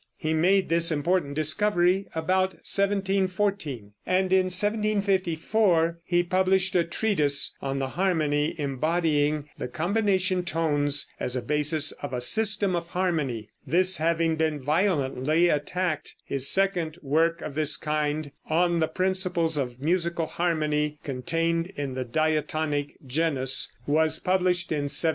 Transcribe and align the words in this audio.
He 0.17 0.33
made 0.33 0.67
this 0.69 0.91
important 0.91 1.35
discovery 1.35 2.07
about 2.15 2.53
1714, 2.65 3.93
and 4.03 4.33
in 4.33 4.45
1754 4.45 5.99
he 6.03 6.23
published 6.23 6.75
a 6.75 6.83
treatise 6.83 7.53
on 7.61 7.79
harmony 7.81 8.55
embodying 8.59 9.49
the 9.59 9.67
combination 9.67 10.43
tones 10.43 11.05
as 11.19 11.35
a 11.35 11.41
basis 11.43 11.91
of 11.91 12.13
a 12.13 12.19
system 12.19 12.75
of 12.75 12.87
harmony. 12.87 13.49
This 13.67 13.97
having 13.97 14.37
been 14.37 14.59
violently 14.63 15.49
attacked, 15.49 16.15
his 16.25 16.49
second 16.49 16.97
work 17.03 17.43
of 17.43 17.53
this 17.53 17.77
kind, 17.77 18.31
"On 18.49 18.79
the 18.79 18.87
Principles 18.87 19.55
of 19.55 19.79
Musical 19.79 20.25
Harmony 20.25 20.97
Contained 21.03 21.67
in 21.75 21.93
the 21.93 22.05
Diatonic 22.05 22.95
Genus," 23.05 23.71
was 23.85 24.17
published 24.17 24.71
in 24.71 24.85
1767. 24.85 24.91